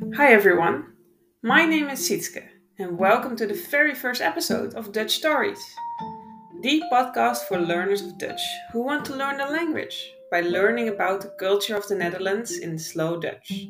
Hi 0.00 0.32
everyone, 0.32 0.94
my 1.42 1.66
name 1.66 1.90
is 1.90 2.00
Sietske 2.00 2.42
and 2.78 2.98
welcome 2.98 3.36
to 3.36 3.46
the 3.46 3.66
very 3.70 3.94
first 3.94 4.22
episode 4.22 4.72
of 4.72 4.92
Dutch 4.92 5.10
Stories, 5.10 5.60
the 6.62 6.82
podcast 6.90 7.42
for 7.46 7.60
learners 7.60 8.00
of 8.00 8.16
Dutch 8.16 8.40
who 8.72 8.80
want 8.80 9.04
to 9.04 9.14
learn 9.14 9.36
the 9.36 9.44
language 9.44 10.10
by 10.30 10.40
learning 10.40 10.88
about 10.88 11.20
the 11.20 11.34
culture 11.38 11.76
of 11.76 11.86
the 11.86 11.94
Netherlands 11.94 12.56
in 12.58 12.78
slow 12.78 13.20
Dutch. 13.20 13.66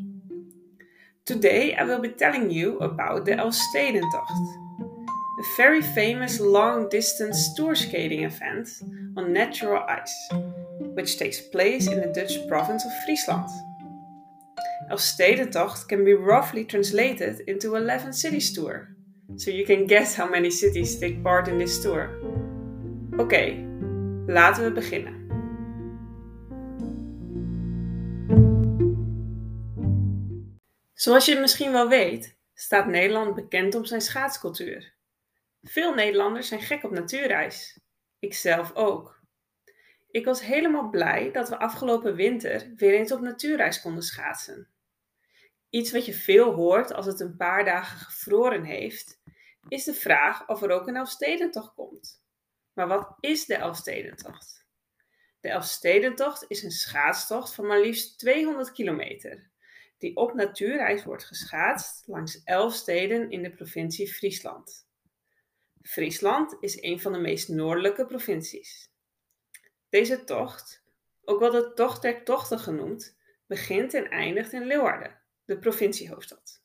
Today 1.26 1.74
I 1.74 1.82
will 1.82 1.98
be 1.98 2.10
telling 2.10 2.48
you 2.48 2.78
about 2.78 3.24
the 3.24 3.32
Elfstedentocht, 3.32 4.30
a 4.78 5.44
very 5.56 5.82
famous 5.82 6.38
long 6.38 6.88
distance 6.88 7.52
tour 7.54 7.74
skating 7.74 8.22
event 8.22 8.68
on 9.16 9.32
natural 9.32 9.82
ice, 9.82 10.30
which 10.94 11.18
takes 11.18 11.40
place 11.40 11.88
in 11.88 12.00
the 12.00 12.06
Dutch 12.06 12.46
province 12.46 12.84
of 12.84 12.92
Friesland. 13.04 13.50
Elfstedentocht 14.88 15.86
can 15.86 16.04
be 16.04 16.14
roughly 16.14 16.64
translated 16.64 17.40
into 17.40 17.74
11 17.74 18.12
cities 18.12 18.52
tour, 18.52 18.96
so 19.36 19.50
you 19.50 19.64
can 19.64 19.86
guess 19.86 20.16
how 20.16 20.30
many 20.30 20.50
cities 20.50 20.98
take 20.98 21.22
part 21.22 21.48
in 21.48 21.58
this 21.58 21.80
tour. 21.80 22.10
Oké, 23.16 23.66
laten 24.26 24.64
we 24.64 24.72
beginnen. 24.72 25.20
Zoals 30.94 31.26
je 31.26 31.38
misschien 31.40 31.72
wel 31.72 31.88
weet, 31.88 32.36
staat 32.54 32.86
Nederland 32.86 33.34
bekend 33.34 33.74
om 33.74 33.84
zijn 33.84 34.00
schaatscultuur. 34.00 34.92
Veel 35.62 35.94
Nederlanders 35.94 36.48
zijn 36.48 36.60
gek 36.60 36.84
op 36.84 36.90
natuurreis. 36.90 37.80
Ikzelf 38.18 38.74
ook. 38.74 39.20
Ik 40.10 40.24
was 40.24 40.42
helemaal 40.42 40.90
blij 40.90 41.30
dat 41.32 41.48
we 41.48 41.58
afgelopen 41.58 42.14
winter 42.14 42.72
weer 42.76 42.94
eens 42.94 43.12
op 43.12 43.20
natuurreis 43.20 43.80
konden 43.80 44.02
schaatsen. 44.02 44.68
Iets 45.70 45.92
wat 45.92 46.06
je 46.06 46.14
veel 46.14 46.52
hoort 46.52 46.92
als 46.92 47.06
het 47.06 47.20
een 47.20 47.36
paar 47.36 47.64
dagen 47.64 47.98
gevroren 47.98 48.64
heeft, 48.64 49.20
is 49.68 49.84
de 49.84 49.94
vraag 49.94 50.48
of 50.48 50.62
er 50.62 50.70
ook 50.70 50.86
een 50.86 50.96
Elfstedentocht 50.96 51.74
komt. 51.74 52.22
Maar 52.72 52.88
wat 52.88 53.16
is 53.20 53.46
de 53.46 53.54
Elfstedentocht? 53.54 54.66
De 55.40 55.48
Elfstedentocht 55.48 56.44
is 56.48 56.62
een 56.62 56.70
schaatstocht 56.70 57.54
van 57.54 57.66
maar 57.66 57.80
liefst 57.80 58.18
200 58.18 58.72
kilometer, 58.72 59.50
die 59.98 60.16
op 60.16 60.34
natuurreis 60.34 61.04
wordt 61.04 61.24
geschaatst 61.24 62.06
langs 62.06 62.42
elf 62.44 62.74
steden 62.74 63.30
in 63.30 63.42
de 63.42 63.50
provincie 63.50 64.12
Friesland. 64.12 64.88
Friesland 65.82 66.56
is 66.60 66.82
een 66.82 67.00
van 67.00 67.12
de 67.12 67.18
meest 67.18 67.48
noordelijke 67.48 68.06
provincies. 68.06 68.90
Deze 69.88 70.24
tocht, 70.24 70.82
ook 71.24 71.40
wel 71.40 71.50
de 71.50 71.72
Tocht 71.74 72.02
der 72.02 72.24
Tochten 72.24 72.58
genoemd, 72.58 73.16
begint 73.46 73.94
en 73.94 74.08
eindigt 74.08 74.52
in 74.52 74.66
Leeuwarden 74.66 75.19
de 75.50 75.58
provinciehoofdstad. 75.58 76.62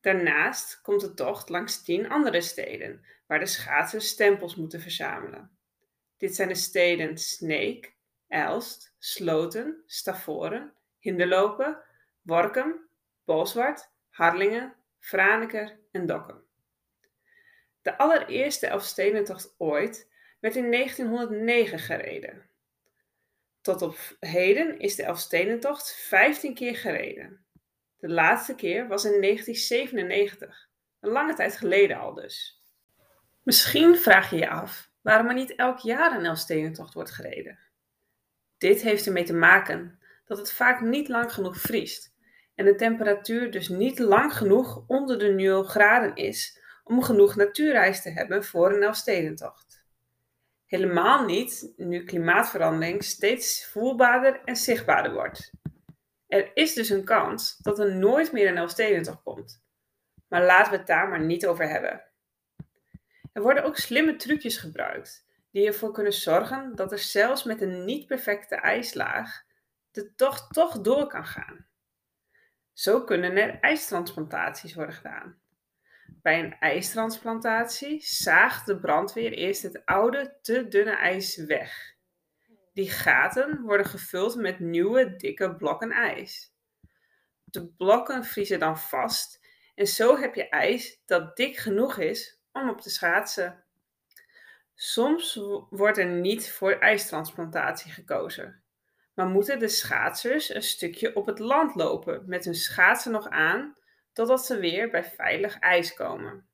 Daarnaast 0.00 0.80
komt 0.80 1.00
de 1.00 1.14
tocht 1.14 1.48
langs 1.48 1.82
tien 1.82 2.08
andere 2.08 2.40
steden, 2.40 3.04
waar 3.26 3.38
de 3.38 3.46
schaatsers 3.46 4.08
stempels 4.08 4.54
moeten 4.54 4.80
verzamelen. 4.80 5.58
Dit 6.16 6.34
zijn 6.34 6.48
de 6.48 6.54
steden 6.54 7.18
Sneek, 7.18 7.94
Elst, 8.28 8.94
Sloten, 8.98 9.82
Stavoren, 9.86 10.72
Hinderlopen, 10.98 11.82
Workum, 12.22 12.88
Bolsward, 13.24 13.90
Harlingen, 14.08 14.74
Franeker 14.98 15.78
en 15.92 16.06
Dokkum. 16.06 16.44
De 17.82 17.98
allereerste 17.98 18.66
Elfstedentocht 18.66 19.54
ooit 19.58 20.10
werd 20.40 20.56
in 20.56 20.70
1909 20.70 21.78
gereden. 21.78 22.50
Tot 23.60 23.82
op 23.82 24.16
heden 24.20 24.78
is 24.78 24.94
de 24.94 25.02
Elfstedentocht 25.02 25.94
15 25.94 26.54
keer 26.54 26.76
gereden. 26.76 27.45
De 27.98 28.08
laatste 28.08 28.54
keer 28.54 28.88
was 28.88 29.04
in 29.04 29.20
1997, 29.20 30.68
een 31.00 31.10
lange 31.10 31.34
tijd 31.34 31.56
geleden 31.56 31.98
al 31.98 32.14
dus. 32.14 32.62
Misschien 33.42 33.96
vraag 33.96 34.30
je 34.30 34.36
je 34.36 34.48
af 34.48 34.90
waarom 35.00 35.28
er 35.28 35.34
niet 35.34 35.54
elk 35.54 35.78
jaar 35.78 36.16
een 36.16 36.24
Elfstedentocht 36.24 36.94
wordt 36.94 37.10
gereden. 37.10 37.58
Dit 38.58 38.82
heeft 38.82 39.06
ermee 39.06 39.24
te 39.24 39.34
maken 39.34 39.98
dat 40.24 40.38
het 40.38 40.52
vaak 40.52 40.80
niet 40.80 41.08
lang 41.08 41.32
genoeg 41.32 41.56
vriest 41.56 42.14
en 42.54 42.64
de 42.64 42.74
temperatuur 42.74 43.50
dus 43.50 43.68
niet 43.68 43.98
lang 43.98 44.36
genoeg 44.36 44.84
onder 44.86 45.18
de 45.18 45.32
0 45.32 45.62
graden 45.62 46.14
is 46.14 46.60
om 46.84 47.02
genoeg 47.02 47.36
natuurreis 47.36 48.02
te 48.02 48.10
hebben 48.10 48.44
voor 48.44 48.72
een 48.72 48.82
Elfstedentocht. 48.82 49.84
Helemaal 50.64 51.24
niet 51.24 51.72
nu 51.76 52.04
klimaatverandering 52.04 53.04
steeds 53.04 53.66
voelbaarder 53.66 54.40
en 54.44 54.56
zichtbaarder 54.56 55.12
wordt. 55.12 55.52
Er 56.26 56.50
is 56.54 56.74
dus 56.74 56.88
een 56.88 57.04
kans 57.04 57.56
dat 57.56 57.78
er 57.78 57.94
nooit 57.94 58.32
meer 58.32 58.48
een 58.48 58.56
Elfstedentocht 58.56 59.22
komt. 59.22 59.64
Maar 60.28 60.44
laten 60.44 60.72
we 60.72 60.78
het 60.78 60.86
daar 60.86 61.08
maar 61.08 61.24
niet 61.24 61.46
over 61.46 61.68
hebben. 61.68 62.04
Er 63.32 63.42
worden 63.42 63.64
ook 63.64 63.76
slimme 63.76 64.16
trucjes 64.16 64.56
gebruikt 64.56 65.26
die 65.50 65.66
ervoor 65.66 65.92
kunnen 65.92 66.12
zorgen 66.12 66.74
dat 66.74 66.92
er 66.92 66.98
zelfs 66.98 67.44
met 67.44 67.60
een 67.60 67.84
niet 67.84 68.06
perfecte 68.06 68.54
ijslaag 68.54 69.44
de 69.90 70.14
tocht 70.14 70.52
toch 70.52 70.80
door 70.80 71.06
kan 71.06 71.26
gaan. 71.26 71.66
Zo 72.72 73.04
kunnen 73.04 73.36
er 73.36 73.60
ijstransplantaties 73.60 74.74
worden 74.74 74.94
gedaan. 74.94 75.40
Bij 76.06 76.38
een 76.38 76.56
ijstransplantatie 76.58 78.00
zaagt 78.02 78.66
de 78.66 78.78
brandweer 78.78 79.32
eerst 79.32 79.62
het 79.62 79.84
oude, 79.84 80.38
te 80.42 80.68
dunne 80.68 80.96
ijs 80.96 81.36
weg. 81.36 81.95
Die 82.76 82.90
gaten 82.90 83.60
worden 83.60 83.86
gevuld 83.86 84.36
met 84.36 84.58
nieuwe, 84.58 85.16
dikke 85.16 85.56
blokken 85.56 85.90
ijs. 85.90 86.52
De 87.44 87.66
blokken 87.66 88.24
vriezen 88.24 88.58
dan 88.58 88.78
vast 88.78 89.40
en 89.74 89.86
zo 89.86 90.16
heb 90.16 90.34
je 90.34 90.48
ijs 90.48 91.02
dat 91.06 91.36
dik 91.36 91.56
genoeg 91.56 91.98
is 91.98 92.40
om 92.52 92.68
op 92.68 92.80
te 92.80 92.90
schaatsen. 92.90 93.64
Soms 94.74 95.40
wordt 95.70 95.98
er 95.98 96.06
niet 96.06 96.50
voor 96.50 96.72
ijstransplantatie 96.72 97.92
gekozen, 97.92 98.62
maar 99.14 99.26
moeten 99.26 99.58
de 99.58 99.68
schaatsers 99.68 100.54
een 100.54 100.62
stukje 100.62 101.16
op 101.16 101.26
het 101.26 101.38
land 101.38 101.74
lopen 101.74 102.22
met 102.26 102.44
hun 102.44 102.54
schaatsen 102.54 103.12
nog 103.12 103.28
aan 103.28 103.76
totdat 104.12 104.46
ze 104.46 104.58
weer 104.58 104.90
bij 104.90 105.04
veilig 105.04 105.58
ijs 105.58 105.94
komen. 105.94 106.48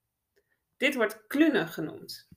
Dit 0.76 0.94
wordt 0.94 1.26
klunen 1.26 1.68
genoemd. 1.68 2.28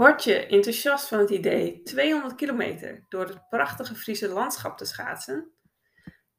Word 0.00 0.24
je 0.24 0.46
enthousiast 0.46 1.08
van 1.08 1.18
het 1.18 1.30
idee 1.30 1.82
200 1.82 2.34
kilometer 2.34 3.04
door 3.08 3.26
het 3.26 3.48
prachtige 3.48 3.94
Friese 3.94 4.28
landschap 4.28 4.78
te 4.78 4.84
schaatsen? 4.84 5.52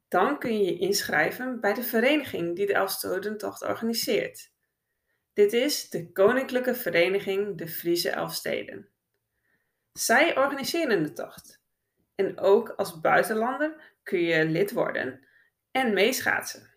Dan 0.08 0.38
kun 0.38 0.58
je 0.58 0.64
je 0.64 0.78
inschrijven 0.78 1.60
bij 1.60 1.74
de 1.74 1.82
vereniging 1.82 2.56
die 2.56 2.66
de 2.66 2.74
Elfstedentocht 2.74 3.62
organiseert. 3.62 4.52
Dit 5.32 5.52
is 5.52 5.90
de 5.90 6.12
Koninklijke 6.12 6.74
Vereniging 6.74 7.58
de 7.58 7.68
Friese 7.68 8.10
Elfsteden. 8.10 8.88
Zij 9.92 10.36
organiseren 10.36 11.02
de 11.02 11.12
tocht. 11.12 11.62
En 12.14 12.38
ook 12.38 12.68
als 12.68 13.00
buitenlander 13.00 13.94
kun 14.02 14.20
je 14.20 14.44
lid 14.44 14.72
worden 14.72 15.26
en 15.70 15.92
meeschaatsen. 15.92 16.71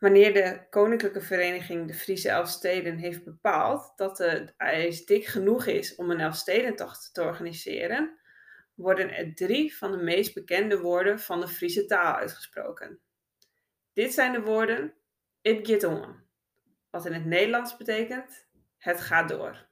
Wanneer 0.00 0.32
de 0.32 0.66
Koninklijke 0.70 1.20
Vereniging 1.20 1.86
de 1.86 1.94
Friese 1.94 2.28
Elfsteden 2.28 2.96
heeft 2.96 3.24
bepaald 3.24 3.92
dat 3.96 4.18
het 4.18 4.54
ijs 4.56 5.04
dik 5.04 5.26
genoeg 5.26 5.66
is 5.66 5.94
om 5.94 6.10
een 6.10 6.20
Elfstedentocht 6.20 7.14
te 7.14 7.22
organiseren, 7.22 8.18
worden 8.74 9.16
er 9.16 9.34
drie 9.34 9.76
van 9.76 9.90
de 9.90 10.02
meest 10.02 10.34
bekende 10.34 10.80
woorden 10.80 11.20
van 11.20 11.40
de 11.40 11.48
Friese 11.48 11.86
taal 11.86 12.14
uitgesproken. 12.14 13.00
Dit 13.92 14.12
zijn 14.12 14.32
de 14.32 14.40
woorden 14.40 14.94
It 15.40 15.66
get 15.66 15.84
on, 15.84 16.22
wat 16.90 17.06
in 17.06 17.12
het 17.12 17.24
Nederlands 17.24 17.76
betekent 17.76 18.48
het 18.78 19.00
gaat 19.00 19.28
door. 19.28 19.68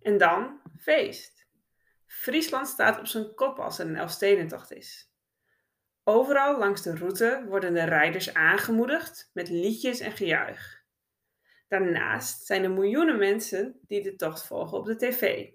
En 0.00 0.18
dan 0.18 0.60
feest. 0.78 1.46
Friesland 2.06 2.68
staat 2.68 2.98
op 2.98 3.06
zijn 3.06 3.34
kop 3.34 3.58
als 3.58 3.78
er 3.78 3.86
een 3.86 3.96
Elfstedentocht 3.96 4.72
is. 4.72 5.11
Overal 6.04 6.58
langs 6.58 6.82
de 6.82 6.96
route 6.96 7.44
worden 7.48 7.74
de 7.74 7.84
rijders 7.84 8.34
aangemoedigd 8.34 9.30
met 9.32 9.48
liedjes 9.48 10.00
en 10.00 10.12
gejuich. 10.12 10.82
Daarnaast 11.68 12.46
zijn 12.46 12.64
er 12.64 12.70
miljoenen 12.70 13.18
mensen 13.18 13.78
die 13.82 14.02
de 14.02 14.16
tocht 14.16 14.46
volgen 14.46 14.78
op 14.78 14.84
de 14.84 14.96
tv. 14.96 15.48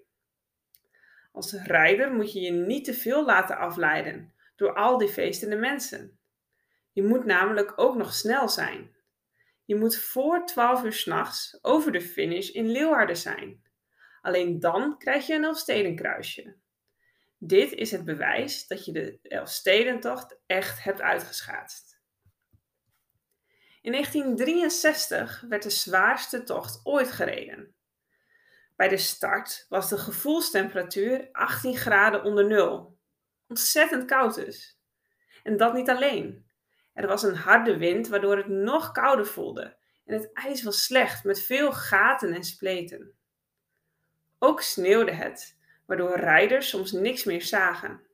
Als 1.32 1.52
rijder 1.52 2.12
moet 2.12 2.32
je 2.32 2.40
je 2.40 2.50
niet 2.50 2.84
te 2.84 2.94
veel 2.94 3.24
laten 3.24 3.58
afleiden 3.58 4.34
door 4.56 4.74
al 4.74 4.98
die 4.98 5.08
feestende 5.08 5.56
mensen. 5.56 6.18
Je 6.92 7.02
moet 7.02 7.24
namelijk 7.24 7.72
ook 7.76 7.96
nog 7.96 8.14
snel 8.14 8.48
zijn. 8.48 8.96
Je 9.64 9.76
moet 9.76 9.96
voor 9.96 10.46
12 10.46 10.84
uur 10.84 10.92
s'nachts 10.92 11.58
over 11.62 11.92
de 11.92 12.00
finish 12.00 12.48
in 12.48 12.70
Leeuwarden 12.70 13.16
zijn. 13.16 13.62
Alleen 14.20 14.60
dan 14.60 14.98
krijg 14.98 15.26
je 15.26 15.34
een 15.34 15.44
Elfstedenkruisje. 15.44 16.56
Dit 17.38 17.72
is 17.72 17.90
het 17.90 18.04
bewijs 18.04 18.66
dat 18.66 18.84
je 18.84 18.92
de 18.92 19.18
Elfstedentocht 19.22 20.40
echt 20.46 20.84
hebt 20.84 21.00
uitgeschaatst. 21.00 22.00
In 23.82 23.92
1963 23.92 25.44
werd 25.48 25.62
de 25.62 25.70
zwaarste 25.70 26.42
tocht 26.42 26.80
ooit 26.84 27.10
gereden. 27.10 27.74
Bij 28.76 28.88
de 28.88 28.96
start 28.96 29.66
was 29.68 29.88
de 29.88 29.98
gevoelstemperatuur 29.98 31.28
18 31.32 31.76
graden 31.76 32.22
onder 32.22 32.46
nul. 32.46 32.98
Ontzettend 33.48 34.04
koud 34.04 34.34
dus. 34.34 34.80
En 35.42 35.56
dat 35.56 35.74
niet 35.74 35.88
alleen. 35.88 36.46
Er 36.92 37.06
was 37.06 37.22
een 37.22 37.36
harde 37.36 37.76
wind 37.76 38.08
waardoor 38.08 38.36
het 38.36 38.48
nog 38.48 38.92
kouder 38.92 39.26
voelde 39.26 39.76
en 40.04 40.14
het 40.14 40.32
ijs 40.32 40.62
was 40.62 40.84
slecht 40.84 41.24
met 41.24 41.42
veel 41.42 41.72
gaten 41.72 42.32
en 42.32 42.44
spleten. 42.44 43.18
Ook 44.38 44.60
sneeuwde 44.60 45.12
het, 45.12 45.57
waardoor 45.88 46.16
rijders 46.16 46.68
soms 46.68 46.92
niks 46.92 47.24
meer 47.24 47.42
zagen. 47.42 48.06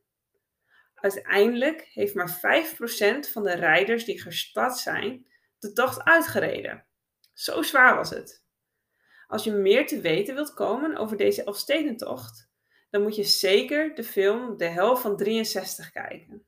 Uiteindelijk 0.95 1.89
heeft 1.93 2.13
maar 2.13 2.39
5% 2.39 3.31
van 3.31 3.43
de 3.43 3.55
rijders 3.55 4.05
die 4.05 4.21
gestart 4.21 4.77
zijn 4.77 5.25
de 5.59 5.73
tocht 5.73 6.03
uitgereden. 6.03 6.85
Zo 7.33 7.61
zwaar 7.61 7.95
was 7.95 8.09
het. 8.09 8.43
Als 9.27 9.43
je 9.43 9.51
meer 9.51 9.87
te 9.87 10.01
weten 10.01 10.35
wilt 10.35 10.53
komen 10.53 10.97
over 10.97 11.17
deze 11.17 11.43
Elfstedentocht, 11.43 12.49
dan 12.89 13.01
moet 13.01 13.15
je 13.15 13.23
zeker 13.23 13.95
de 13.95 14.03
film 14.03 14.57
De 14.57 14.65
Hel 14.65 14.97
van 14.97 15.17
63 15.17 15.91
kijken. 15.91 16.45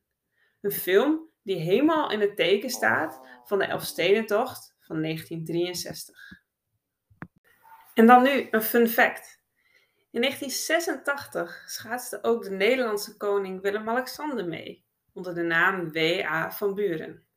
Een 0.61 0.71
film 0.71 1.29
die 1.43 1.57
helemaal 1.57 2.11
in 2.11 2.21
het 2.21 2.35
teken 2.35 2.69
staat 2.69 3.27
van 3.43 3.59
de 3.59 3.65
Elfstedentocht 3.65 4.75
van 4.79 5.01
1963. 5.01 6.41
En 7.93 8.05
dan 8.05 8.23
nu 8.23 8.47
een 8.51 8.61
fun 8.61 8.87
fact. 8.87 9.36
In 10.17 10.23
1986 10.23 11.63
schaatste 11.65 12.23
ook 12.23 12.43
de 12.43 12.49
Nederlandse 12.49 13.17
koning 13.17 13.61
Willem-Alexander 13.61 14.47
mee, 14.47 14.85
onder 15.13 15.35
de 15.35 15.41
naam 15.41 15.91
W.A. 15.91 16.51
van 16.51 16.73
Buren. 16.73 17.27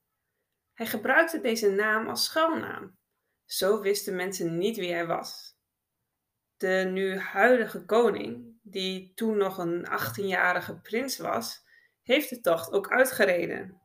Hij 0.74 0.86
gebruikte 0.86 1.40
deze 1.40 1.70
naam 1.70 2.08
als 2.08 2.24
schuilnaam. 2.24 2.96
Zo 3.44 3.80
wisten 3.80 4.16
mensen 4.16 4.58
niet 4.58 4.76
wie 4.76 4.92
hij 4.92 5.06
was. 5.06 5.56
De 6.56 6.88
nu 6.92 7.18
huidige 7.18 7.84
koning, 7.84 8.58
die 8.62 9.12
toen 9.14 9.36
nog 9.36 9.58
een 9.58 9.86
18-jarige 9.86 10.80
prins 10.80 11.18
was, 11.18 11.66
heeft 12.02 12.30
de 12.30 12.40
tocht 12.40 12.72
ook 12.72 12.90
uitgereden. 12.90 13.80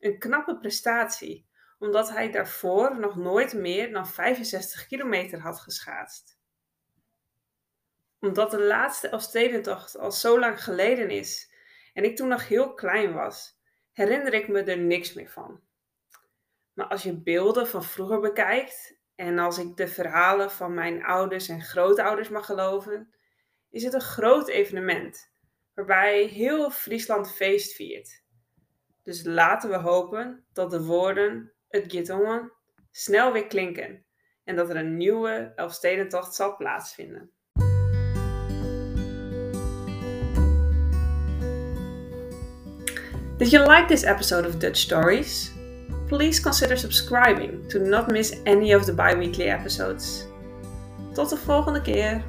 Een 0.00 0.18
knappe 0.18 0.58
prestatie, 0.58 1.48
omdat 1.78 2.10
hij 2.10 2.30
daarvoor 2.30 2.98
nog 2.98 3.16
nooit 3.16 3.54
meer 3.54 3.92
dan 3.92 4.08
65 4.08 4.86
kilometer 4.86 5.40
had 5.40 5.60
geschaatst. 5.60 6.37
Omdat 8.20 8.50
de 8.50 8.62
laatste 8.62 9.08
Elfstedentocht 9.08 9.98
al 9.98 10.12
zo 10.12 10.38
lang 10.38 10.64
geleden 10.64 11.10
is 11.10 11.52
en 11.92 12.04
ik 12.04 12.16
toen 12.16 12.28
nog 12.28 12.48
heel 12.48 12.74
klein 12.74 13.12
was, 13.12 13.60
herinner 13.92 14.34
ik 14.34 14.48
me 14.48 14.62
er 14.62 14.78
niks 14.78 15.12
meer 15.12 15.30
van. 15.30 15.60
Maar 16.72 16.86
als 16.86 17.02
je 17.02 17.22
beelden 17.22 17.68
van 17.68 17.84
vroeger 17.84 18.20
bekijkt 18.20 18.98
en 19.14 19.38
als 19.38 19.58
ik 19.58 19.76
de 19.76 19.88
verhalen 19.88 20.50
van 20.50 20.74
mijn 20.74 21.04
ouders 21.04 21.48
en 21.48 21.62
grootouders 21.62 22.28
mag 22.28 22.46
geloven, 22.46 23.14
is 23.70 23.82
het 23.82 23.94
een 23.94 24.00
groot 24.00 24.48
evenement 24.48 25.30
waarbij 25.74 26.24
heel 26.24 26.70
Friesland 26.70 27.32
feest 27.32 27.74
viert. 27.74 28.22
Dus 29.02 29.24
laten 29.24 29.70
we 29.70 29.76
hopen 29.76 30.44
dat 30.52 30.70
de 30.70 30.84
woorden 30.84 31.52
het 31.68 31.84
Gittongen 31.92 32.52
snel 32.90 33.32
weer 33.32 33.46
klinken 33.46 34.04
en 34.44 34.56
dat 34.56 34.70
er 34.70 34.76
een 34.76 34.96
nieuwe 34.96 35.52
Elfstedentocht 35.56 36.34
zal 36.34 36.56
plaatsvinden. 36.56 37.32
Did 43.38 43.52
you 43.52 43.60
like 43.60 43.86
this 43.86 44.02
episode 44.02 44.44
of 44.44 44.58
Dutch 44.58 44.78
Stories? 44.78 45.52
Please 46.08 46.40
consider 46.40 46.76
subscribing 46.76 47.68
to 47.68 47.78
not 47.78 48.10
miss 48.10 48.34
any 48.46 48.72
of 48.72 48.84
the 48.84 48.92
bi-weekly 48.92 49.44
episodes. 49.44 50.26
Tot 51.14 51.30
de 51.30 51.36
volgende 51.36 51.80
keer! 51.80 52.24